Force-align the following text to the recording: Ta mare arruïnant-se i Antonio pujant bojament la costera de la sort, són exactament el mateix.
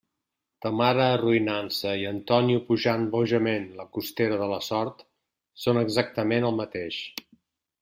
Ta 0.65 0.69
mare 0.77 1.01
arruïnant-se 1.07 1.91
i 2.03 2.07
Antonio 2.11 2.63
pujant 2.69 3.05
bojament 3.17 3.69
la 3.81 3.87
costera 3.99 4.41
de 4.41 4.49
la 4.55 4.59
sort, 4.71 5.07
són 5.67 5.85
exactament 5.85 6.51
el 6.53 6.61
mateix. 6.65 6.99